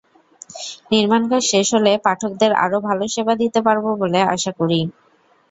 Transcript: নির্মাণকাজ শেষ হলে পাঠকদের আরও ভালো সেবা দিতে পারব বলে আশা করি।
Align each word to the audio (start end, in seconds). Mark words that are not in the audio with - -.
নির্মাণকাজ 0.91 1.41
শেষ 1.51 1.67
হলে 1.75 1.91
পাঠকদের 2.05 2.51
আরও 2.63 2.77
ভালো 2.87 3.03
সেবা 3.13 3.33
দিতে 3.41 3.59
পারব 3.67 3.85
বলে 4.01 4.19
আশা 4.33 4.51
করি। 4.59 4.79